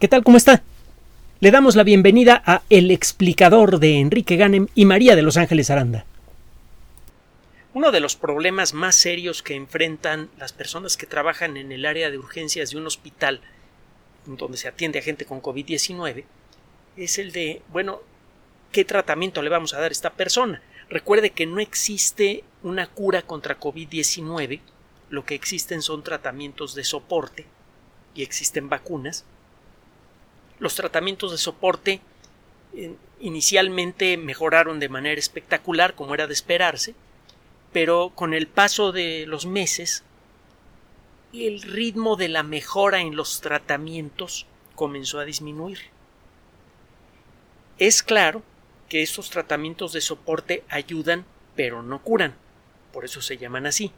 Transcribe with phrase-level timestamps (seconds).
[0.00, 0.24] ¿Qué tal?
[0.24, 0.64] ¿Cómo está?
[1.38, 5.70] Le damos la bienvenida a El explicador de Enrique Ganem y María de Los Ángeles
[5.70, 6.04] Aranda.
[7.74, 12.10] Uno de los problemas más serios que enfrentan las personas que trabajan en el área
[12.10, 13.40] de urgencias de un hospital
[14.26, 16.24] donde se atiende a gente con COVID-19
[16.96, 18.00] es el de, bueno,
[18.72, 20.60] ¿qué tratamiento le vamos a dar a esta persona?
[20.90, 24.60] Recuerde que no existe una cura contra COVID-19,
[25.10, 27.46] lo que existen son tratamientos de soporte
[28.12, 29.24] y existen vacunas.
[30.58, 32.00] Los tratamientos de soporte
[32.74, 36.94] eh, inicialmente mejoraron de manera espectacular, como era de esperarse,
[37.72, 40.04] pero con el paso de los meses
[41.32, 45.78] el ritmo de la mejora en los tratamientos comenzó a disminuir.
[47.78, 48.42] Es claro
[48.88, 51.24] que estos tratamientos de soporte ayudan
[51.56, 52.34] pero no curan,
[52.92, 53.92] por eso se llaman así.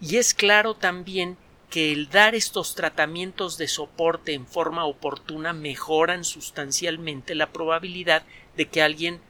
[0.00, 1.36] Y es claro también
[1.70, 8.22] que el dar estos tratamientos de soporte en forma oportuna mejoran sustancialmente la probabilidad
[8.56, 9.20] de que alguien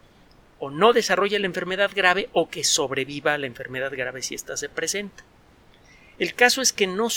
[0.58, 4.56] o no desarrolle la enfermedad grave o que sobreviva a la enfermedad grave si ésta
[4.56, 5.24] se presenta.
[6.18, 7.08] El caso es que no,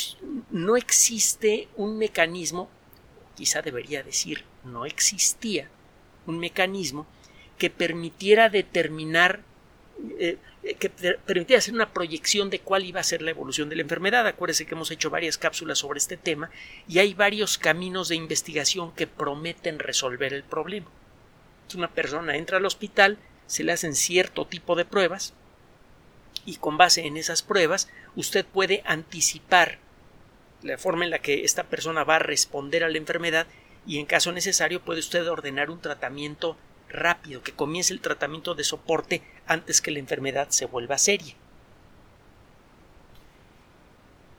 [0.52, 2.70] no existe un mecanismo,
[3.36, 5.70] quizá debería decir, no existía
[6.26, 7.08] un mecanismo
[7.58, 9.42] que permitiera determinar,
[10.20, 13.82] eh, que permitiera hacer una proyección de cuál iba a ser la evolución de la
[13.82, 14.28] enfermedad.
[14.28, 16.50] Acuérdese que hemos hecho varias cápsulas sobre este tema
[16.88, 20.88] y hay varios caminos de investigación que prometen resolver el problema.
[21.76, 25.34] Una persona entra al hospital, se le hacen cierto tipo de pruebas
[26.46, 29.80] y con base en esas pruebas usted puede anticipar
[30.62, 33.48] la forma en la que esta persona va a responder a la enfermedad
[33.88, 36.58] y en caso necesario puede usted ordenar un tratamiento
[36.90, 41.36] rápido, que comience el tratamiento de soporte antes que la enfermedad se vuelva seria.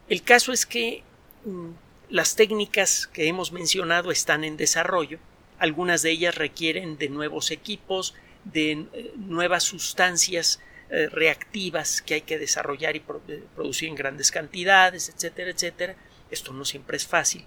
[0.08, 1.04] El caso es que
[1.44, 1.70] mm,
[2.08, 5.18] las técnicas que hemos mencionado están en desarrollo,
[5.58, 12.22] algunas de ellas requieren de nuevos equipos, de eh, nuevas sustancias eh, reactivas que hay
[12.22, 15.96] que desarrollar y eh, producir en grandes cantidades, etcétera, etcétera.
[16.30, 17.44] Esto no siempre es fácil.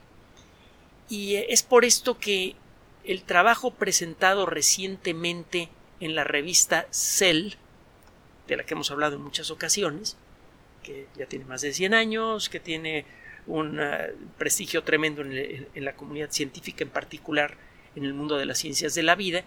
[1.10, 2.56] Y es por esto que
[3.04, 5.70] el trabajo presentado recientemente
[6.00, 7.54] en la revista Cell,
[8.48, 10.18] de la que hemos hablado en muchas ocasiones,
[10.84, 13.06] que ya tiene más de 100 años, que tiene
[13.46, 13.80] un
[14.38, 17.58] prestigio tremendo en, la comunidad científica, en particular
[17.96, 19.44] en el mundo de las ciencias de la vida,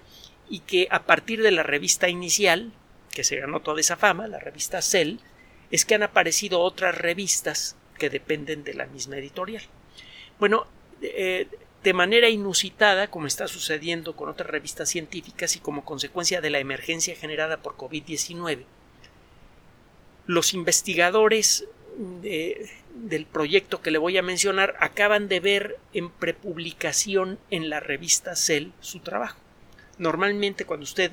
[0.48, 2.72] y que a partir de la revista inicial,
[3.12, 5.16] que se ganó toda esa fama, la revista Cell,
[5.70, 9.62] es que han aparecido otras revistas que dependen de la misma editorial.
[10.38, 10.66] Bueno,
[11.02, 11.48] eh,
[11.86, 16.58] de manera inusitada, como está sucediendo con otras revistas científicas y como consecuencia de la
[16.58, 18.64] emergencia generada por COVID-19,
[20.26, 21.64] los investigadores
[21.96, 28.34] del proyecto que le voy a mencionar acaban de ver en prepublicación en la revista
[28.34, 29.38] Cell su trabajo.
[29.96, 31.12] Normalmente cuando usted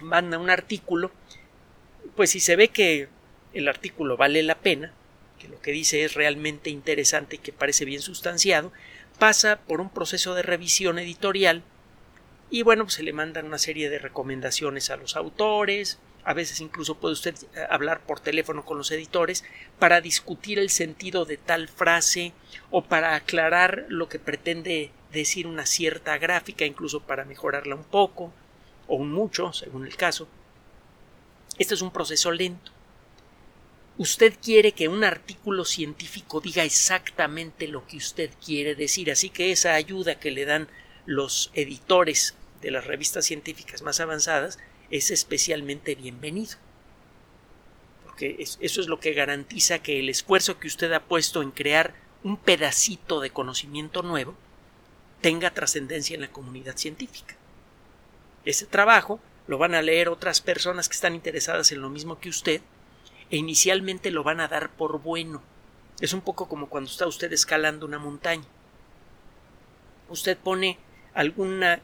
[0.00, 1.12] manda un artículo,
[2.16, 3.06] pues si se ve que
[3.54, 4.92] el artículo vale la pena,
[5.38, 8.72] que lo que dice es realmente interesante y que parece bien sustanciado,
[9.18, 11.62] pasa por un proceso de revisión editorial
[12.50, 16.60] y bueno, pues se le mandan una serie de recomendaciones a los autores, a veces
[16.60, 19.44] incluso puede usted eh, hablar por teléfono con los editores
[19.78, 22.32] para discutir el sentido de tal frase
[22.70, 28.32] o para aclarar lo que pretende decir una cierta gráfica, incluso para mejorarla un poco
[28.86, 30.28] o un mucho, según el caso.
[31.58, 32.72] Este es un proceso lento.
[33.98, 39.50] Usted quiere que un artículo científico diga exactamente lo que usted quiere decir, así que
[39.50, 40.68] esa ayuda que le dan
[41.04, 44.60] los editores de las revistas científicas más avanzadas
[44.90, 46.56] es especialmente bienvenido.
[48.04, 51.92] Porque eso es lo que garantiza que el esfuerzo que usted ha puesto en crear
[52.22, 54.36] un pedacito de conocimiento nuevo
[55.20, 57.34] tenga trascendencia en la comunidad científica.
[58.44, 62.28] Ese trabajo lo van a leer otras personas que están interesadas en lo mismo que
[62.28, 62.60] usted
[63.30, 65.42] e inicialmente lo van a dar por bueno.
[66.00, 68.46] Es un poco como cuando está usted escalando una montaña.
[70.08, 70.78] Usted pone
[71.14, 71.80] algún eh,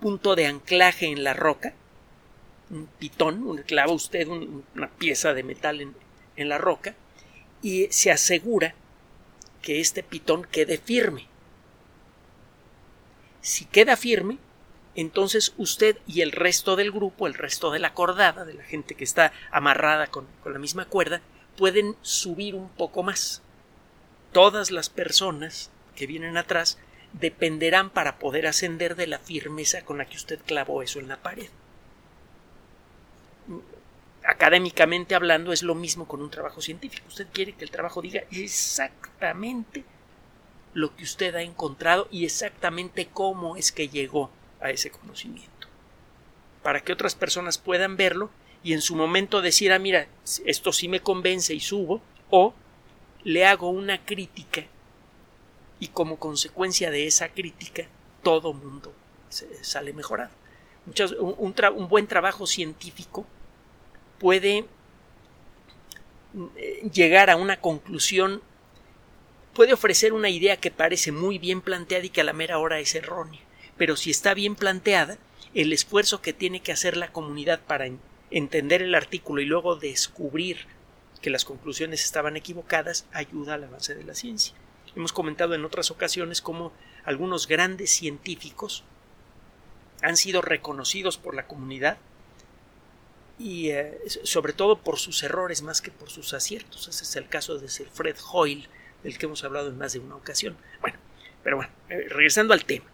[0.00, 1.74] punto de anclaje en la roca,
[2.70, 5.94] un pitón, clava usted una pieza de metal
[6.36, 6.94] en la roca
[7.62, 8.74] y se asegura
[9.62, 11.26] que este pitón quede firme.
[13.40, 14.38] Si queda firme,
[15.00, 18.96] entonces usted y el resto del grupo, el resto de la cordada, de la gente
[18.96, 21.20] que está amarrada con, la misma cuerda,
[21.56, 23.40] pueden subir un poco más.
[24.32, 26.78] Todas las personas que vienen atrás
[27.12, 31.18] dependerán para poder ascender de la firmeza con la que usted clavó eso en la
[31.18, 31.48] pared.
[34.24, 37.06] Académicamente hablando es lo mismo con un trabajo científico.
[37.06, 39.84] Usted quiere que el trabajo diga exactamente
[40.74, 45.68] lo que usted ha encontrado y exactamente cómo es que llegó a ese conocimiento.
[46.62, 48.30] Para que otras personas puedan verlo
[48.62, 50.08] y en su momento decir, ah, mira,
[50.44, 52.54] esto sí me convence y subo, o
[53.24, 54.64] le hago una crítica
[55.80, 57.86] y como consecuencia de esa crítica
[58.22, 58.92] todo mundo
[59.28, 60.30] sale mejorado.
[61.20, 63.26] un, un buen trabajo científico
[64.18, 64.64] puede
[66.32, 68.42] mm, llegar a una conclusión,
[69.54, 72.80] puede ofrecer una idea que parece muy bien planteada y que a la mera hora
[72.80, 73.40] es errónea,
[73.78, 75.18] pero si está bien planteada,
[75.54, 77.88] el esfuerzo que tiene que hacer la comunidad para
[78.30, 80.66] entender el artículo y luego descubrir
[81.22, 84.54] que las conclusiones estaban equivocadas ayuda al avance de la ciencia.
[84.94, 86.72] Hemos comentado en otras ocasiones cómo
[87.04, 88.84] algunos grandes científicos
[90.02, 91.98] han sido reconocidos por la comunidad
[93.38, 96.88] y eh, sobre todo por sus errores más que por sus aciertos.
[96.88, 98.68] Ese es el caso de Sir Fred Hoyle,
[99.02, 100.56] del que hemos hablado en más de una ocasión.
[100.80, 100.98] Bueno,
[101.42, 102.86] pero bueno, eh, regresando al tema.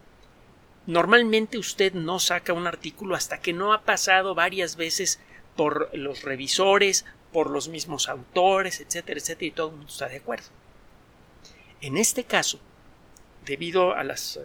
[0.87, 5.19] Normalmente usted no saca un artículo hasta que no ha pasado varias veces
[5.57, 10.17] por los revisores, por los mismos autores, etcétera, etcétera, y todo el mundo está de
[10.17, 10.47] acuerdo.
[11.81, 12.61] En este caso,
[13.45, 14.41] debido a las eh,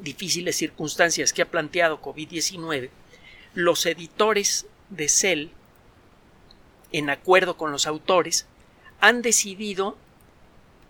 [0.00, 2.90] difíciles circunstancias que ha planteado COVID-19,
[3.54, 5.48] los editores de Cell,
[6.92, 8.46] en acuerdo con los autores,
[9.00, 9.96] han decidido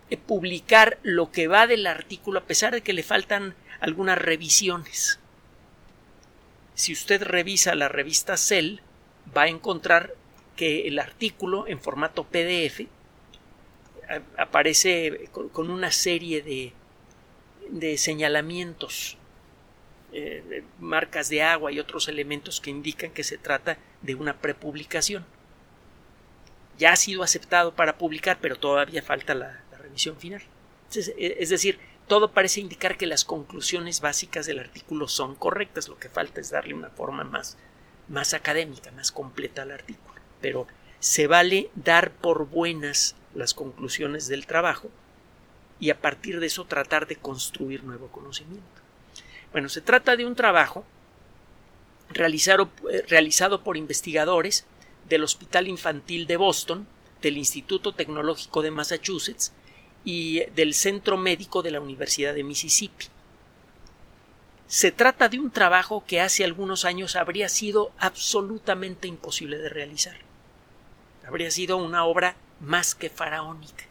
[0.09, 5.19] eh, publicar lo que va del artículo a pesar de que le faltan algunas revisiones.
[6.75, 8.79] Si usted revisa la revista Cell,
[9.35, 10.13] va a encontrar
[10.55, 12.81] que el artículo en formato PDF
[14.37, 16.73] aparece con una serie de,
[17.69, 19.17] de señalamientos,
[20.11, 25.25] eh, marcas de agua y otros elementos que indican que se trata de una prepublicación.
[26.77, 30.41] Ya ha sido aceptado para publicar, pero todavía falta la, revisión final.
[30.95, 35.97] E, es decir, todo parece indicar que las conclusiones básicas del artículo son correctas, lo
[35.97, 37.55] que falta es darle una forma más,
[38.09, 40.19] más académica, más completa al artículo.
[40.41, 40.67] Pero
[40.99, 44.89] se vale dar por buenas las conclusiones del trabajo
[45.79, 48.65] y a partir de eso tratar de construir nuevo conocimiento.
[49.51, 50.83] Bueno, se trata de un trabajo
[52.09, 54.65] realizado, eh, realizado por investigadores
[55.07, 56.87] del Hospital Infantil de Boston,
[57.21, 59.53] del Instituto Tecnológico de Massachusetts
[60.55, 63.05] del Centro Médico de la Universidad de Mississippi.
[64.67, 70.15] Se trata de un trabajo que hace algunos años habría sido absolutamente imposible de realizar.
[71.27, 73.85] Habría sido una obra más que faraónica.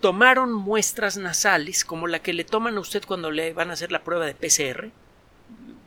[0.00, 3.92] Tomaron muestras nasales, como la que le toman a usted cuando le van a hacer
[3.92, 4.90] la prueba de PCR.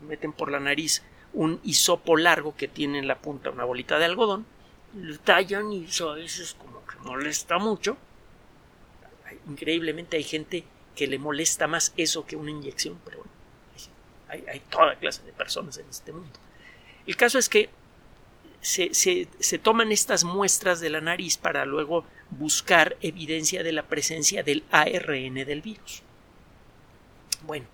[0.08, 4.06] Meten por la nariz un hisopo largo que tiene en la punta una bolita de
[4.06, 4.46] algodón,
[4.96, 6.73] lo tallan y eso veces como
[7.04, 7.98] molesta mucho.
[9.48, 10.64] Increíblemente hay gente
[10.96, 13.32] que le molesta más eso que una inyección, pero bueno,
[14.30, 16.40] hay, toda clase de personas en este mundo.
[17.06, 17.70] El caso es que
[18.62, 19.28] se,
[19.62, 25.34] toman estas muestras de la nariz para luego buscar evidencia de la presencia del ARN
[25.34, 26.02] del virus.
[27.46, 27.66] Bueno,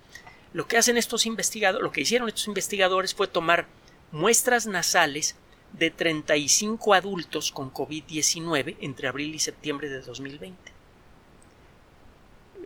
[0.53, 3.67] lo que hacen estos investigadores, lo que hicieron estos investigadores fue tomar
[4.11, 5.35] muestras nasales
[5.73, 10.71] de 35 adultos con COVID-19 entre abril y septiembre de 2020.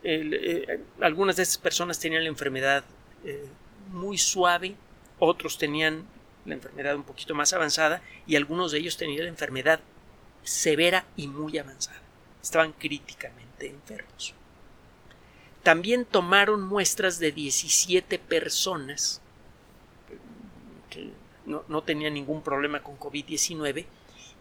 [0.02, 2.84] Eh, algunas de estas personas tenían la enfermedad
[3.24, 3.48] eh,
[3.90, 4.74] muy suave,
[5.18, 6.04] otros tenían
[6.44, 9.80] la enfermedad un poquito más avanzada y algunos de ellos tenían la enfermedad
[10.42, 12.02] severa y muy avanzada.
[12.42, 14.34] Estaban críticamente enfermos.
[15.62, 19.22] También tomaron muestras de 17 personas
[20.90, 21.10] que
[21.46, 23.86] no, no tenían ningún problema con COVID-19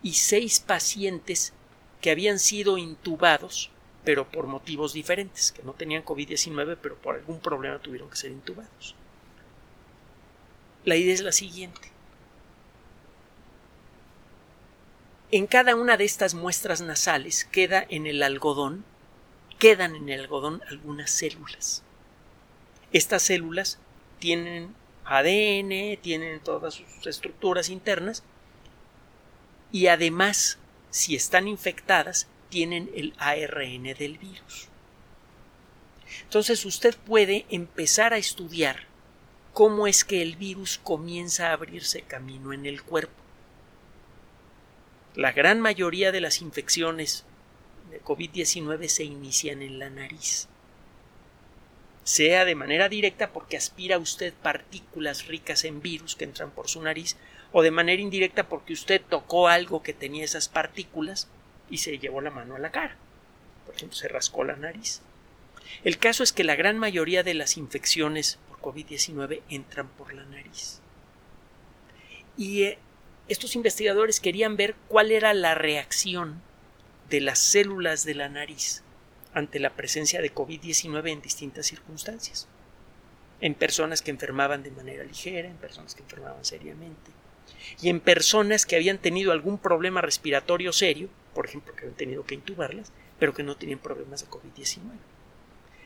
[0.02, 1.54] y seis pacientes
[2.02, 3.72] que habían sido intubados,
[4.04, 8.32] pero por motivos diferentes, que no tenían COVID-19, pero por algún problema tuvieron que ser
[8.32, 8.96] intubados.
[10.86, 11.94] La idea es la siguiente.
[15.32, 18.84] En cada una de estas muestras nasales queda en el algodón,
[19.58, 21.84] quedan en el algodón algunas células.
[22.92, 23.80] Estas células
[24.20, 28.24] tienen ADN, tienen todas sus estructuras internas
[29.72, 30.60] y además,
[30.92, 34.70] si están infectadas, tienen el ARN del virus.
[36.22, 38.88] Entonces usted puede empezar a estudiar
[39.54, 43.22] cómo es que el virus comienza a abrirse camino en el cuerpo.
[45.16, 47.26] La gran mayoría de las infecciones
[47.92, 50.48] de COVID-19 se inician en la nariz.
[52.04, 56.82] Sea de manera directa porque aspira usted partículas ricas en virus que entran por su
[56.82, 57.16] nariz,
[57.54, 61.30] o de manera indirecta porque usted tocó algo que tenía esas partículas
[61.70, 62.98] y se llevó la mano a la cara.
[63.66, 65.02] por ejemplo, se rascó la nariz.
[65.84, 70.26] El caso es que la gran mayoría de las infecciones por COVID-19 entran por la
[70.26, 70.82] nariz.
[72.38, 72.78] Y eh,
[73.30, 76.42] estos investigadores querían ver cuál era la reacción
[77.10, 78.83] de las células de la nariz
[79.34, 82.48] ante la presencia de COVID-19 en distintas circunstancias.
[83.42, 87.12] En personas que enfermaban de manera ligera, en personas que enfermaban seriamente,
[87.82, 92.26] y en personas que habían tenido algún problema respiratorio serio, por ejemplo, que habían tenido
[92.26, 94.82] que intubarlas, pero que no tenían problemas de COVID-19.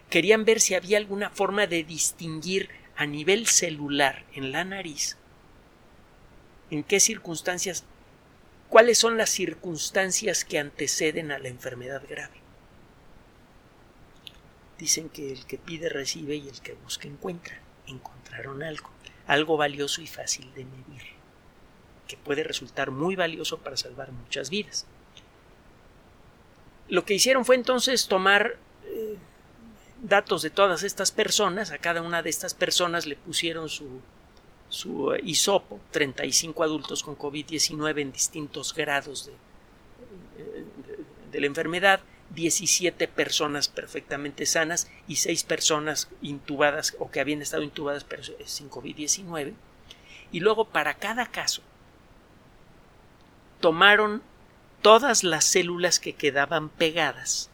[0.10, 5.18] Querían ver si había alguna forma de distinguir a nivel celular en la nariz
[6.70, 7.84] en qué circunstancias,
[8.70, 12.36] cuáles son las circunstancias que anteceden a la enfermedad grave.
[14.78, 17.60] Dicen que el que pide recibe y el que busca encuentra.
[17.88, 18.90] Encontraron algo,
[19.26, 21.04] algo valioso y fácil de medir,
[22.08, 24.86] que puede resultar muy valioso para salvar muchas vidas.
[26.90, 29.18] Lo que hicieron fue entonces tomar eh,
[30.02, 34.02] datos de todas estas personas, a cada una de estas personas le pusieron su,
[34.70, 39.34] su eh, hisopo, 35 adultos con COVID-19 en distintos grados de,
[40.38, 40.66] eh,
[41.32, 42.02] de, la enfermedad,
[42.36, 48.70] 17 personas perfectamente sanas y 6 personas intubadas o que habían estado intubadas pero sin
[48.70, 49.54] COVID-19.
[50.32, 51.62] Y luego para cada caso
[53.60, 54.22] tomaron
[54.82, 57.50] todas las células que quedaban pegadas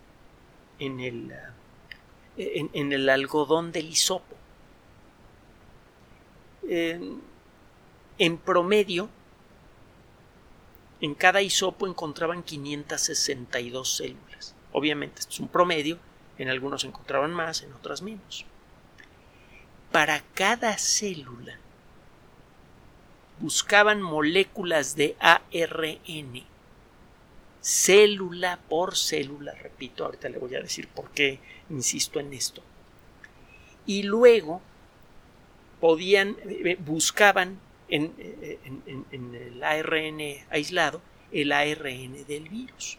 [0.80, 1.32] en el,
[2.38, 4.36] eh, en, el algodón del hisopo.
[8.20, 9.10] en promedio,
[11.02, 14.56] en cada hisopo encontraban 562 células.
[14.74, 15.98] Obviamente, esto es un promedio,
[16.38, 18.46] en algunos encontraban más, en otras menos.
[19.92, 21.58] Para cada célula
[23.40, 26.44] buscaban moléculas de ARN
[27.64, 31.40] célula por célula, repito, ahorita le voy a decir por qué
[31.70, 32.62] insisto en esto.
[33.86, 34.62] Y luego
[35.80, 38.14] podían, eh, buscaban en,
[39.12, 41.02] en, el ARN aislado
[41.32, 42.98] el ARN del virus.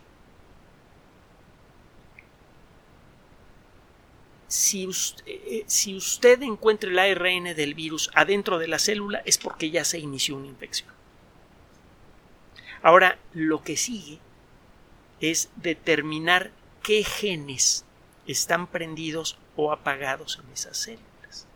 [4.54, 9.37] Si usted, eh, si usted encuentra el ARN del virus adentro de la célula es
[9.37, 10.88] porque ya se inició una infección.
[12.80, 14.20] Ahora, lo que sigue
[15.20, 16.52] es determinar
[16.84, 17.84] qué genes
[18.28, 21.49] están prendidos o apagados en esas células.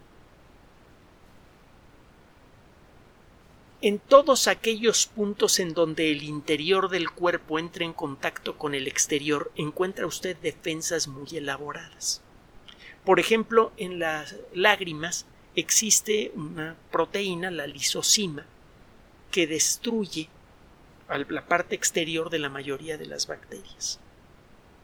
[3.81, 8.89] En todos aquellos puntos en donde el interior del cuerpo entra en contacto con el
[8.89, 12.23] exterior, encuentra usted defensas muy elaboradas.
[13.05, 18.45] Por ejemplo, en las lágrimas existe una proteína, la lisocima,
[19.31, 20.29] que destruye
[21.09, 23.99] la parte exterior de la mayoría de las bacterias.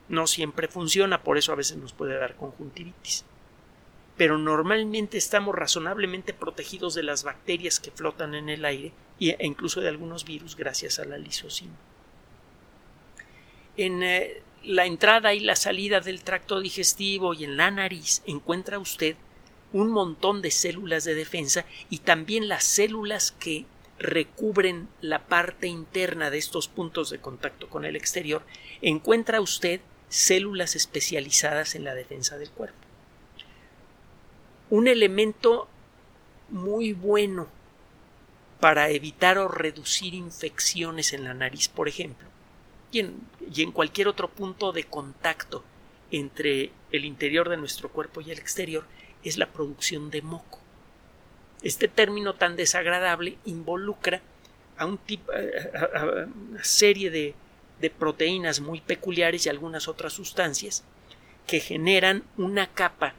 [0.09, 3.25] No siempre funciona, por eso a veces nos puede dar conjuntivitis.
[4.17, 9.81] Pero normalmente estamos razonablemente protegidos de las bacterias que flotan en el aire e incluso
[9.81, 11.75] de algunos virus gracias a la lisocima.
[13.77, 18.79] En eh, la entrada y la salida del tracto digestivo y en la nariz encuentra
[18.79, 19.17] usted
[19.73, 23.67] un montón de células de defensa y también las células que
[23.99, 28.43] recubren la parte interna de estos puntos de contacto con el exterior,
[28.83, 32.79] encuentra usted células especializadas en la defensa del cuerpo.
[34.71, 35.69] Un elemento
[36.51, 37.49] muy bueno
[38.61, 42.29] para evitar o reducir infecciones en la nariz, por ejemplo,
[42.95, 45.65] y en, cualquier otro punto de contacto
[46.11, 48.85] entre el interior de nuestro cuerpo y el exterior,
[49.23, 50.61] es la producción de moco.
[51.63, 54.21] Este término tan desagradable involucra
[54.77, 57.35] a, un tipo, una serie de,
[57.81, 60.85] de proteínas muy peculiares y algunas otras sustancias
[61.47, 63.15] que generan una capa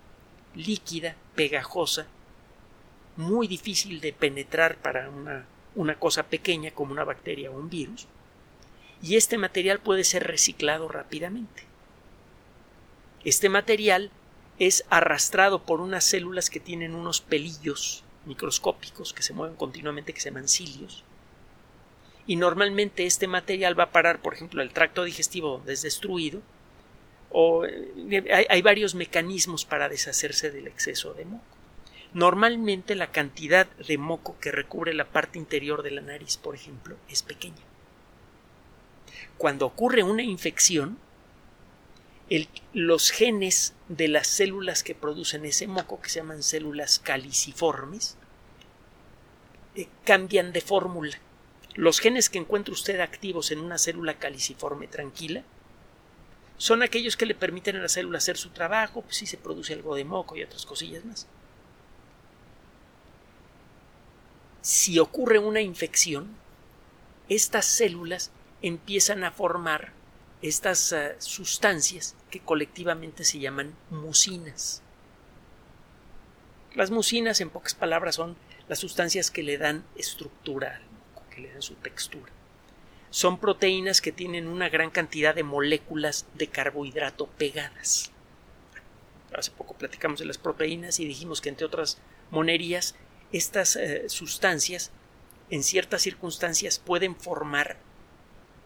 [0.55, 2.07] líquida, pegajosa,
[3.17, 8.07] muy difícil de penetrar para una, una, cosa pequeña como una bacteria o un virus,
[9.01, 11.63] y este material puede ser reciclado rápidamente.
[13.23, 14.11] Este material
[14.59, 20.21] es arrastrado por unas células que tienen unos pelillos microscópicos que se mueven continuamente que
[20.21, 21.03] se llaman cilios.
[22.27, 26.41] Y normalmente este material va a parar, por ejemplo, el tracto digestivo donde es destruido,
[27.29, 31.43] o eh, hay, varios mecanismos para deshacerse del exceso de moco.
[32.13, 36.95] Normalmente la cantidad de moco que recubre la parte interior de la nariz, por ejemplo,
[37.09, 37.61] es pequeña.
[39.37, 40.97] Cuando ocurre una infección,
[42.73, 48.17] los genes de las células que producen ese moco, que se llaman células caliciformes,
[49.75, 51.17] eh, cambian de fórmula.
[51.75, 55.43] Los genes que encuentra usted activos en una célula caliciforme tranquila
[56.57, 59.73] son aquellos que le permiten a la célula hacer su trabajo, pues si se produce
[59.73, 61.27] algo de moco y otras cosillas más.
[64.61, 66.29] Si ocurre una infección,
[67.27, 68.31] estas células
[68.67, 69.93] empiezan a formar
[70.41, 74.81] estas uh, sustancias que colectivamente se llaman mucinas.
[76.73, 78.35] Las mucinas, en pocas palabras, son
[78.67, 82.31] las sustancias que le dan estructura al moco, que le dan su textura.
[83.09, 88.11] Son proteínas que tienen una gran cantidad de moléculas de carbohidrato pegadas.
[89.33, 91.97] Hace poco platicamos de las proteínas y dijimos que entre otras
[92.31, 92.95] monerías,
[93.31, 94.91] estas eh, sustancias
[95.49, 97.77] en ciertas circunstancias pueden formar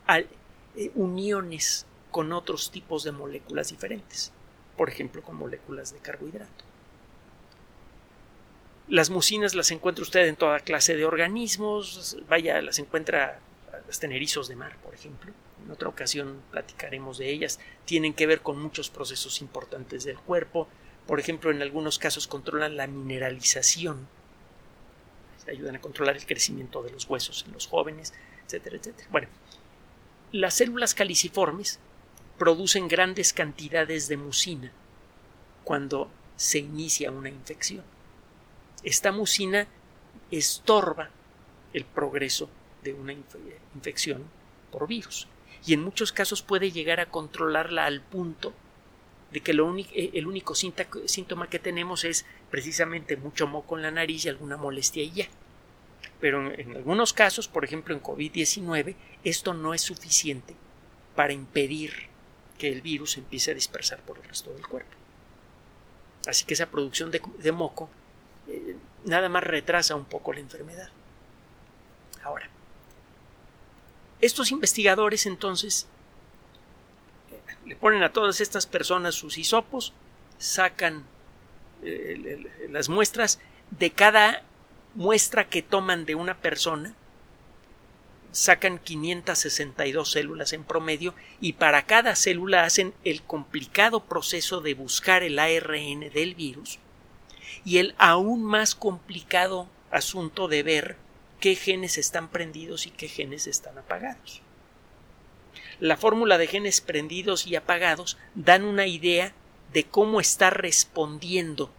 [0.09, 0.27] al,
[0.75, 4.31] eh, uniones con otros tipos de moléculas diferentes,
[4.75, 6.65] por ejemplo con moléculas de carbohidrato.
[8.87, 13.39] Las mucinas las encuentra usted en toda clase de organismos, vaya, las encuentra
[13.85, 15.31] los tenerizos de mar, por ejemplo.
[15.63, 17.59] En otra ocasión platicaremos de ellas.
[17.85, 20.67] Tienen que ver con muchos procesos importantes del cuerpo.
[21.05, 24.07] Por ejemplo, en algunos casos controlan la mineralización.
[25.47, 28.13] Ayudan a controlar el crecimiento de los huesos en los jóvenes,
[28.45, 29.07] etcétera, etcétera.
[29.11, 29.27] Bueno,
[30.31, 31.79] las células caliciformes
[32.37, 34.71] producen grandes cantidades de mucina
[35.63, 37.83] cuando se inicia una infección.
[38.83, 39.67] Esta mucina
[40.31, 41.09] estorba
[41.73, 42.49] el progreso
[42.83, 43.13] de una
[43.75, 44.23] infección
[44.71, 45.27] por virus
[45.65, 48.53] y en muchos casos puede llegar a controlarla al punto
[49.31, 54.25] de que eh, el único síntoma que tenemos es precisamente mucho moco en la nariz
[54.25, 55.27] y alguna molestia y ya.
[56.19, 60.55] Pero en, algunos casos, por ejemplo en COVID-19, esto no es suficiente
[61.15, 61.93] para impedir
[62.57, 64.91] que el virus empiece a dispersar por el resto del cuerpo.
[66.27, 67.89] Así que esa producción de, moco
[68.47, 68.75] eh,
[69.05, 70.89] nada más retrasa un poco la enfermedad.
[72.23, 72.49] Ahora,
[74.19, 75.87] estos investigadores entonces
[77.65, 79.93] le ponen a todas estas personas sus hisopos,
[80.37, 81.05] sacan
[81.83, 83.39] eh, las muestras
[83.71, 84.43] de cada
[84.95, 86.95] muestra que toman de una persona,
[88.31, 95.23] sacan 562 células en promedio y para cada célula hacen el complicado proceso de buscar
[95.23, 96.79] el ARN del virus
[97.65, 100.97] y el aún más complicado asunto de ver
[101.39, 104.41] qué genes están prendidos y qué genes están apagados.
[105.79, 109.33] La fórmula de genes prendidos y apagados dan una idea
[109.73, 111.71] de cómo está respondiendo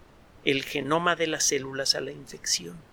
[0.45, 2.90] el genoma de las células a la infección.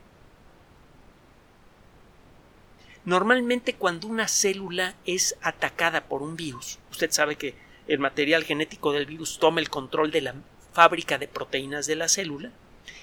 [3.08, 7.56] Normalmente cuando una célula es atacada por un virus, usted sabe que
[7.88, 10.36] el material genético del virus toma el control de la
[10.74, 12.52] fábrica de proteínas de la célula,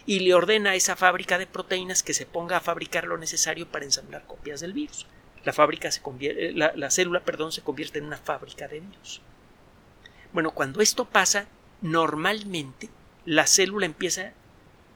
[0.04, 3.66] y le ordena a esa fábrica de proteínas que se ponga a fabricar lo necesario
[3.66, 5.06] para ensamblar copias del virus.
[5.42, 9.22] La, fábrica se convierte, la, la célula perdón, se convierte en una fábrica de virus.
[10.34, 11.46] Bueno, cuando esto pasa,
[11.80, 12.90] normalmente
[13.24, 14.34] la célula empieza,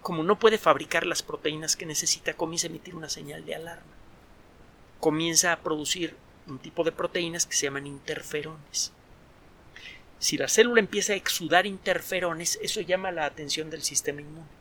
[0.02, 3.97] como no puede fabricar las proteínas que necesita, comienza a emitir una señal de alarma.
[5.00, 8.92] Comienza a producir un tipo de proteínas que se llaman interferones.
[10.18, 14.58] Si la célula empieza a exudar interferones, eso llama la atención del sistema inmune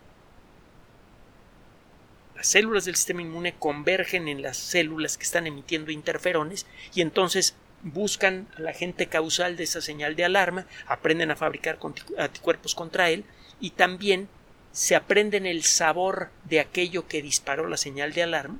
[2.38, 7.56] las células del sistema inmune convergen en las células que están emitiendo interferones y entonces
[7.82, 11.80] buscan al agente causal de esa señal de alarma, aprenden a fabricar
[12.18, 13.26] anticuerpos contra él
[13.60, 14.30] y también
[14.72, 18.60] se aprenden el sabor de aquello que disparó la señal de alarma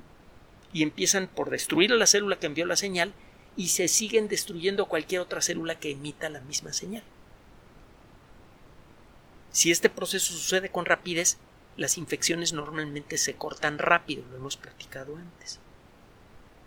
[0.72, 3.12] y empiezan por destruir a la célula que envió la señal
[3.56, 7.02] y se siguen destruyendo cualquier otra célula que emita la misma señal.
[9.50, 11.38] Si este proceso sucede con rapidez,
[11.76, 15.58] las infecciones normalmente se cortan rápido, lo hemos platicado antes.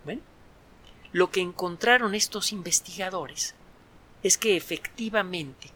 [0.04, 0.22] Bueno,
[1.12, 3.54] lo que encontraron estos investigadores
[4.22, 5.70] es que efectivamente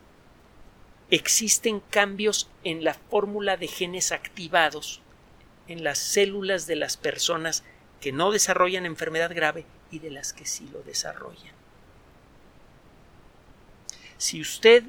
[1.11, 5.01] existen cambios en la fórmula de genes activados
[5.69, 7.65] en las células de las personas
[8.01, 11.55] que no desarrollan enfermedad grave y de las que sí lo desarrollan.
[14.19, 14.85] Si usted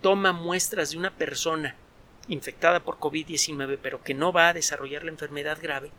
[0.00, 1.76] toma muestras de una persona
[2.28, 5.90] infectada por COVID-19 pero que no va a desarrollar la enfermedad grave,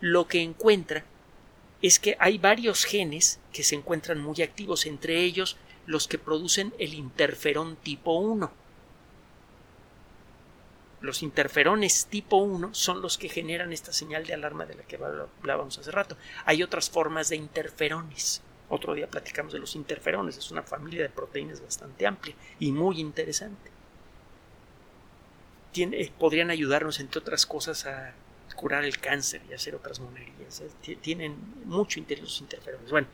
[0.00, 1.04] lo que encuentra
[1.82, 6.74] es que hay varios genes que se encuentran muy activos, entre ellos los que producen
[6.78, 8.52] el interferón tipo 1.
[11.00, 14.96] Los interferones tipo 1 son los que generan esta señal de alarma de la que
[14.96, 16.16] hablábamos hace rato.
[16.44, 18.42] Hay otras formas de interferones.
[18.68, 23.00] Otro día platicamos de los interferones, es una familia de proteínas bastante amplia y muy
[23.00, 23.70] interesante
[26.18, 28.12] podrían ayudarnos, entre otras cosas, a
[28.56, 30.62] curar el cáncer y hacer otras monerías.
[31.00, 32.90] Tienen mucho interés los interferones.
[32.90, 33.06] Bueno,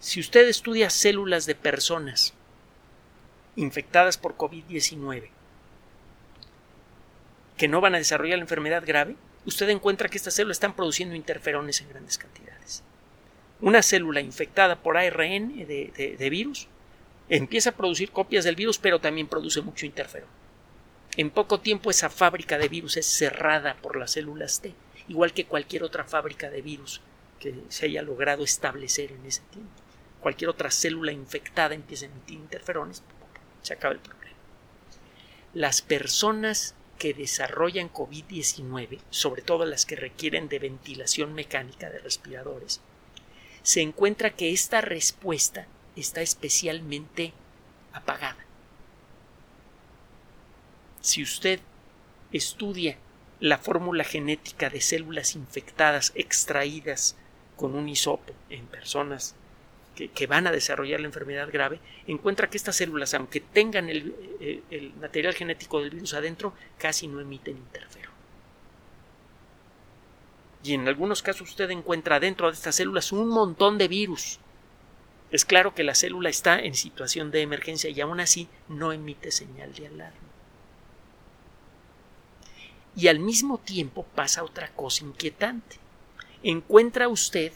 [0.00, 2.34] si usted estudia células de personas
[3.54, 5.30] infectadas por COVID-19
[7.56, 11.14] que no van a desarrollar la enfermedad grave, usted encuentra que estas células están produciendo
[11.14, 12.82] interferones en grandes cantidades.
[13.60, 16.68] Una célula infectada por ARN de, virus
[17.28, 20.28] empieza a producir copias del virus, pero también produce mucho interferón.
[21.16, 24.74] En poco tiempo esa fábrica de virus es cerrada por las células T,
[25.08, 27.00] igual que cualquier otra fábrica de virus
[27.40, 29.72] que se haya logrado establecer en ese tiempo.
[30.20, 33.02] Cualquier otra célula infectada empieza a emitir interferones,
[33.62, 34.36] se acaba el problema.
[35.54, 42.80] Las personas que desarrollan COVID-19, sobre todo las que requieren de ventilación mecánica de respiradores,
[43.62, 47.32] se encuentra que esta respuesta está especialmente
[47.92, 48.44] apagada.
[51.00, 51.60] Si usted
[52.32, 52.98] estudia
[53.40, 57.16] la fórmula genética de células infectadas extraídas
[57.56, 59.34] con un hisopo en personas
[59.96, 64.62] que, van a desarrollar la enfermedad grave, encuentra que estas células, aunque tengan el, eh,
[64.70, 68.14] el material genético del virus adentro, casi no emiten interferón.
[70.62, 74.40] Y en algunos casos usted encuentra dentro de estas células un montón de virus.
[75.30, 79.30] Es claro que la célula está en situación de emergencia y aún así no emite
[79.30, 80.20] señal de alarma.
[82.96, 85.76] Y al mismo tiempo pasa otra cosa inquietante.
[86.42, 87.52] Encuentra usted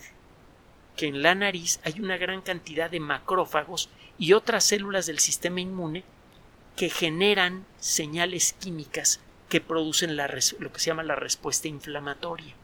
[1.00, 5.62] que en la nariz hay una gran cantidad de macrófagos y otras células del sistema
[5.62, 6.04] inmune
[6.76, 12.54] que generan señales químicas que producen lo que se llama la respuesta inflamatoria.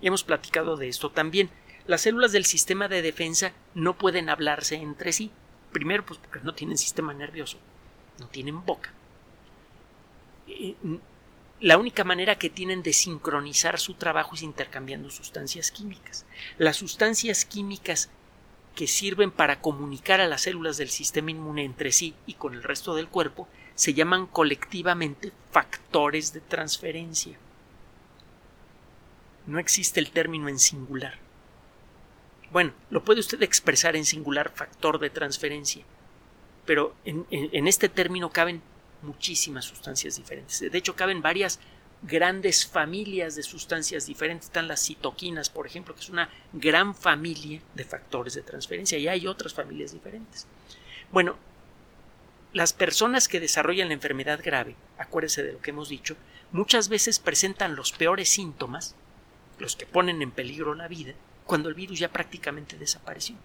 [0.00, 1.50] Y hemos platicado de esto también.
[1.88, 5.32] Las células del sistema de defensa no pueden hablarse entre sí.
[5.72, 7.58] Primero, pues porque no tienen sistema nervioso,
[8.20, 8.92] no tienen boca.
[10.46, 10.76] Eh,
[11.60, 16.24] la única manera que tienen de sincronizar su trabajo es intercambiando sustancias químicas.
[16.58, 18.10] Las sustancias químicas
[18.74, 22.62] que sirven para comunicar a las células del sistema inmune entre sí y con el
[22.62, 27.36] resto del cuerpo se llaman colectivamente factores de transferencia.
[29.46, 31.18] No existe el término en singular.
[32.52, 35.84] Bueno, lo puede usted expresar en singular factor de transferencia,
[36.66, 38.62] pero en, este término caben
[39.02, 40.60] muchísimas sustancias diferentes.
[40.60, 41.60] De hecho, caben varias
[42.02, 44.46] grandes familias de sustancias diferentes.
[44.46, 49.08] Están las citoquinas, por ejemplo, que es una gran familia de factores de transferencia y
[49.08, 50.46] hay otras familias diferentes.
[51.12, 51.36] Bueno,
[52.52, 56.16] las personas que desarrollan la enfermedad grave, acuérdese de lo que hemos dicho,
[56.52, 58.94] muchas veces presentan los peores síntomas,
[59.58, 61.12] los que ponen en peligro la vida,
[61.44, 63.36] cuando el virus ya prácticamente desapareció.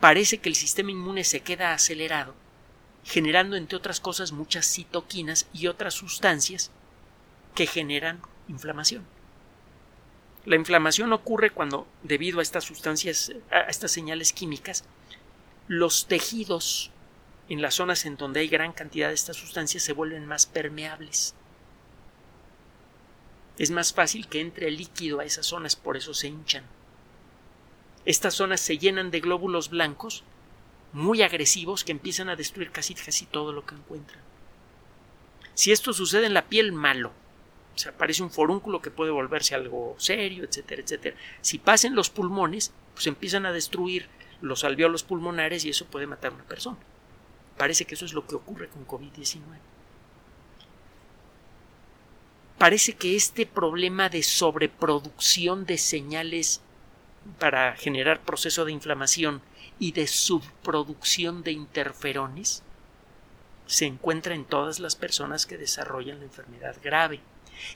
[0.00, 2.34] Parece que el sistema inmune se queda acelerado
[3.06, 6.72] generando entre otras cosas muchas citoquinas y otras sustancias
[7.54, 9.04] que generan inflamación.
[10.44, 14.84] La inflamación ocurre cuando, debido a estas sustancias, a estas señales químicas,
[15.68, 16.90] los tejidos
[17.48, 21.34] en las zonas en donde hay gran cantidad de estas sustancias se vuelven más permeables.
[23.56, 26.64] Es más fácil que entre el líquido a esas zonas, por eso se hinchan.
[28.04, 30.24] Estas zonas se llenan de glóbulos blancos
[30.96, 34.20] muy agresivos que empiezan a destruir casi, casi todo lo que encuentran.
[35.52, 37.12] Si esto sucede en la piel, malo.
[37.74, 41.16] O sea, aparece un forúnculo que puede volverse algo serio, etcétera, etcétera.
[41.42, 44.08] Si pasan los pulmones, pues empiezan a destruir
[44.40, 46.78] los alveolos pulmonares y eso puede matar a una persona.
[47.58, 49.42] Parece que eso es lo que ocurre con COVID-19.
[52.56, 56.62] Parece que este problema de sobreproducción de señales
[57.38, 59.42] para generar proceso de inflamación
[59.78, 62.62] y de subproducción de interferones
[63.66, 67.20] se encuentra en todas las personas que desarrollan la enfermedad grave.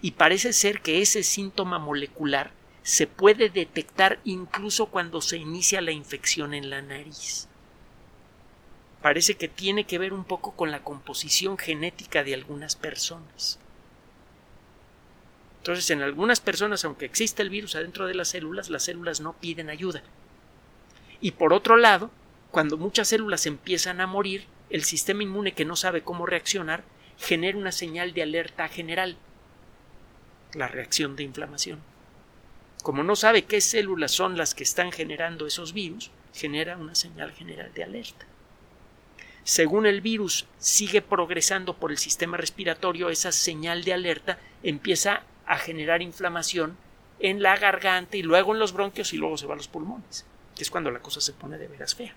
[0.00, 5.92] Y parece ser que ese síntoma molecular se puede detectar incluso cuando se inicia la
[5.92, 7.48] infección en la nariz.
[9.02, 13.58] Parece que tiene que ver un poco con la composición genética de algunas personas.
[15.58, 19.34] Entonces, en algunas personas, aunque exista el virus adentro de las células, las células no
[19.34, 20.02] piden ayuda.
[21.20, 22.10] Y por otro lado,
[22.50, 26.82] cuando muchas células empiezan a morir, el sistema inmune que no sabe cómo reaccionar
[27.18, 29.16] genera una señal de alerta general,
[30.54, 31.80] la reacción de inflamación.
[32.82, 37.32] Como no sabe qué células son las que están generando esos virus, genera una señal
[37.32, 38.26] general de alerta.
[39.44, 45.58] Según el virus sigue progresando por el sistema respiratorio, esa señal de alerta empieza a
[45.58, 46.76] generar inflamación
[47.18, 50.24] en la garganta y luego en los bronquios y luego se va a los pulmones
[50.54, 52.14] que es cuando la cosa se pone de veras fea.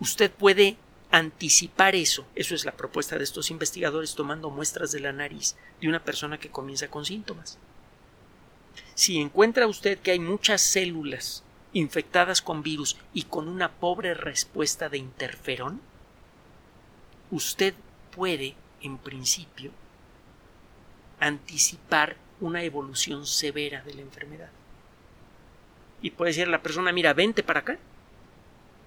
[0.00, 0.76] Usted puede
[1.10, 2.26] anticipar eso.
[2.34, 6.38] Eso es la propuesta de estos investigadores tomando muestras de la nariz de una persona
[6.38, 7.58] que comienza con síntomas.
[8.94, 14.88] Si encuentra usted que hay muchas células infectadas con virus y con una pobre respuesta
[14.88, 15.80] de interferón,
[17.30, 17.74] usted
[18.14, 19.70] puede, en principio,
[21.20, 24.50] anticipar una evolución severa de la enfermedad.
[26.04, 27.78] Y puede decir a la persona, mira, vente para acá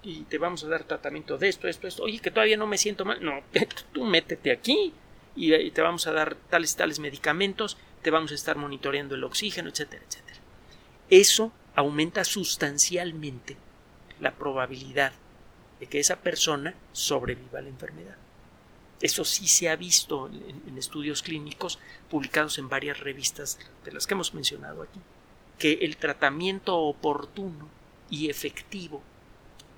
[0.04, 2.04] y te vamos a dar tratamiento de esto, esto, esto.
[2.04, 3.18] Oye, que todavía no me siento mal.
[3.20, 3.42] No,
[3.92, 4.92] tú métete aquí
[5.34, 9.68] y te vamos a dar tales tales medicamentos, te vamos a estar monitoreando el oxígeno,
[9.68, 10.38] etcétera, etcétera.
[11.10, 13.56] Eso aumenta sustancialmente
[14.20, 15.12] la probabilidad
[15.80, 18.16] de que esa persona sobreviva a la enfermedad.
[19.00, 24.14] Eso sí se ha visto en, estudios clínicos publicados en varias revistas de las que
[24.14, 25.00] hemos mencionado aquí,
[25.58, 27.68] que el tratamiento oportuno
[28.10, 29.02] y efectivo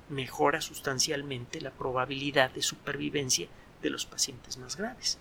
[0.08, 3.48] mejora sustancialmente la probabilidad de supervivencia
[3.82, 5.18] de los pacientes más graves.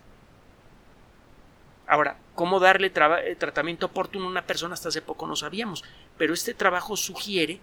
[1.87, 4.73] Ahora, ¿cómo darle eh, tratamiento oportuno a una persona?
[4.73, 5.83] Hasta hace poco no sabíamos,
[6.17, 7.59] pero este trabajo sugiere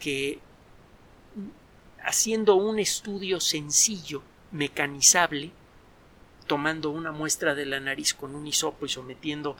[0.00, 0.38] que
[1.34, 1.48] mm,
[2.06, 5.50] haciendo un estudio sencillo, mecanizable,
[6.46, 9.56] tomando una muestra de la nariz con un hisopo y sometiendo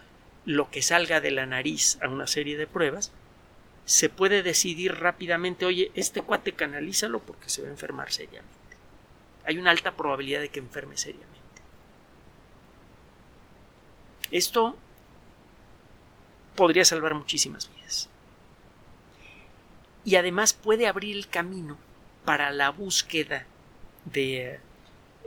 [0.47, 3.13] lo que salga de la nariz a una serie de pruebas,
[3.85, 8.55] se puede decidir rápidamente, oye, este cuate canalízalo porque se va a enfermar seriamente.
[9.45, 11.37] Hay una alta probabilidad de que enferme seriamente.
[14.31, 14.77] Esto
[16.57, 18.09] podría salvar muchísimas vidas.
[20.05, 21.77] Y además puede abrir el camino
[22.25, 23.47] para la búsqueda
[24.05, 24.59] de,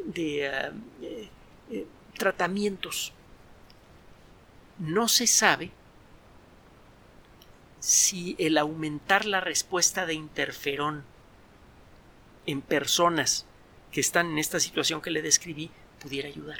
[0.04, 1.30] de eh,
[1.72, 3.14] eh, tratamientos.
[4.80, 5.72] No se sabe
[7.80, 11.04] si el aumentar la respuesta de interferón
[12.46, 13.46] en personas
[13.92, 16.60] que están en esta situación que le describí pudiera ayudar.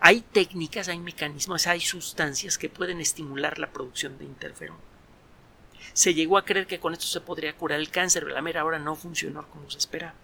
[0.00, 4.76] Hay técnicas, hay mecanismos, hay sustancias que pueden estimular la producción de interferón.
[5.94, 8.64] Se llegó a creer que con esto se podría curar el cáncer, pero la mera
[8.64, 10.14] hora no funcionó como se esperaba.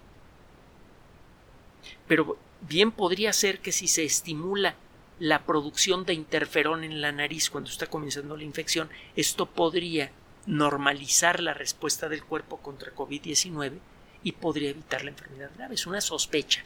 [2.07, 4.75] Pero bien podría ser que si se estimula
[5.21, 10.11] la producción de interferón en la nariz cuando está comenzando la infección, esto podría
[10.47, 13.79] normalizar la respuesta del cuerpo contra COVID-19
[14.25, 15.77] y podría evitar la enfermedad grave.
[15.77, 16.65] Es una sospecha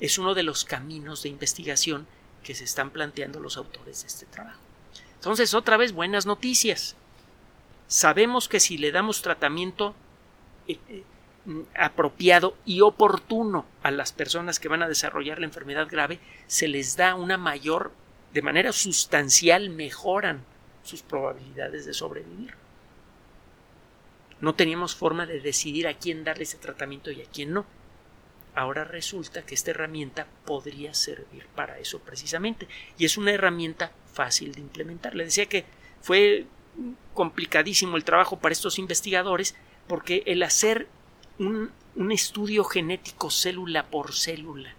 [0.00, 2.06] es uno de los caminos de investigación
[2.42, 4.60] que se están planteando los autores de este trabajo.
[5.14, 6.94] Entonces, otra vez, buenas noticias.
[7.88, 9.94] Sabemos que si le damos tratamiento
[10.68, 11.02] eh, eh,
[11.74, 16.96] apropiado y oportuno a las personas que van a desarrollar la enfermedad grave, se les
[16.96, 17.92] da una mayor,
[18.32, 20.44] de manera sustancial, mejoran
[20.82, 22.54] sus probabilidades de sobrevivir.
[24.40, 27.66] No teníamos forma de decidir a quién darle ese tratamiento y a quién no
[28.58, 32.66] ahora resulta que esta herramienta podría servir para eso precisamente.
[32.98, 35.14] Y es una herramienta fácil de implementar.
[35.14, 35.64] Le decía que
[36.00, 36.46] fue
[37.14, 39.54] complicadísimo el trabajo para estos investigadores
[39.86, 40.88] porque el hacer
[41.38, 41.72] un,
[42.12, 44.72] estudio genético célula por célula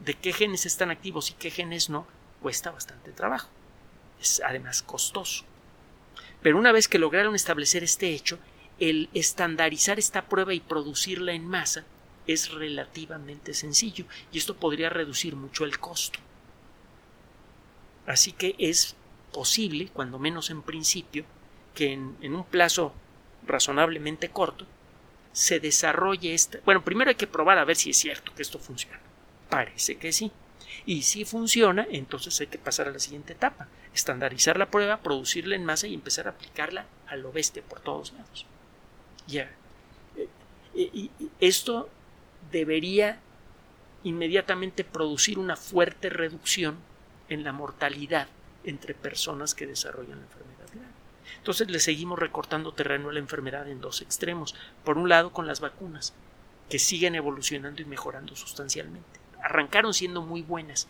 [0.00, 2.06] de qué genes están activos y qué genes no
[2.40, 3.48] cuesta bastante trabajo.
[4.20, 5.44] Es además costoso.
[6.42, 8.38] Pero una vez que lograron establecer este hecho,
[8.78, 11.84] el estandarizar esta prueba y producirla en masa
[12.26, 16.18] es relativamente sencillo y esto podría reducir mucho el costo.
[18.06, 18.96] Así que es
[19.32, 21.24] posible, cuando menos en principio,
[21.74, 22.92] que en, un plazo
[23.46, 24.66] razonablemente corto
[25.36, 26.60] se desarrolle esta.
[26.64, 28.98] Bueno, primero hay que probar a ver si es cierto que esto funciona.
[29.50, 30.32] Parece que sí.
[30.86, 35.54] Y si funciona, entonces hay que pasar a la siguiente etapa, estandarizar la prueba, producirla
[35.54, 38.46] en masa y empezar a aplicarla a lo bestia por todos lados.
[39.26, 39.50] Ya.
[40.74, 41.90] Eh, esto
[42.50, 43.20] debería
[44.04, 46.78] inmediatamente producir una fuerte reducción
[47.28, 48.28] en la mortalidad
[48.64, 50.55] entre personas que desarrollan la enfermedad.
[51.38, 54.54] Entonces le seguimos recortando terreno a la enfermedad en dos extremos.
[54.84, 56.14] Por un lado, con las vacunas,
[56.68, 59.20] que siguen evolucionando y mejorando sustancialmente.
[59.42, 60.88] Arrancaron siendo muy buenas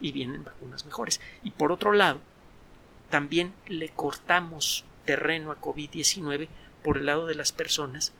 [0.00, 1.20] y vienen vacunas mejores.
[1.42, 2.20] Y por otro lado,
[3.10, 6.48] también le cortamos terreno a COVID-19
[6.82, 8.12] por el lado de las personas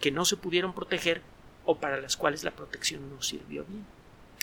[0.00, 1.22] que no se pudieron proteger
[1.64, 3.86] o para las cuales la protección no sirvió bien.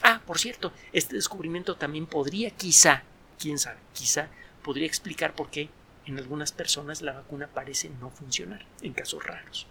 [0.02, 3.04] Ah, por cierto, este descubrimiento también podría quizá,
[3.38, 4.30] quién sabe, quizá
[4.64, 5.70] podría explicar por qué
[6.06, 9.68] en algunas personas la vacuna parece no funcionar, en casos raros.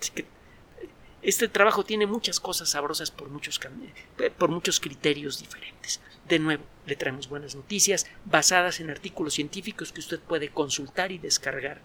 [0.00, 0.26] Así que
[1.22, 3.60] este trabajo tiene muchas cosas sabrosas por muchos,
[4.18, 6.00] eh, por muchos criterios diferentes.
[6.28, 11.18] De nuevo, le traemos buenas noticias basadas en artículos científicos que usted puede consultar y
[11.18, 11.80] descargar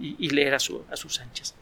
[0.00, 1.54] y, leer a, a sus anchas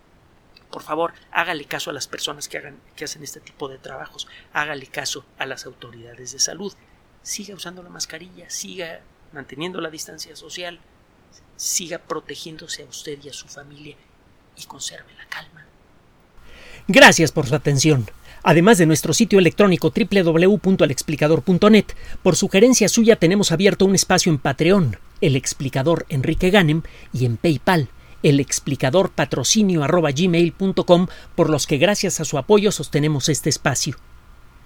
[0.71, 4.29] por favor, hágale caso a las personas que, hagan, que hacen este tipo de trabajos,
[4.53, 6.71] hágale caso a las autoridades de salud,
[7.23, 9.01] siga usando la mascarilla, siga
[9.33, 10.79] manteniendo la distancia social,
[11.57, 13.97] siga protegiéndose a usted y a su familia
[14.57, 15.65] y conserve la calma.
[16.89, 18.07] Gracias por su atención.
[18.43, 21.87] Además de nuestro sitio electrónico www.alexplicador.net,
[22.23, 27.39] por sugerencia suya tenemos abierto un espacio en Patreon, el explicador Enrique Ganem, y en
[27.39, 27.89] PayPal,
[28.23, 29.85] el explicador patrocinio
[31.35, 33.97] por los que gracias a su apoyo sostenemos este espacio.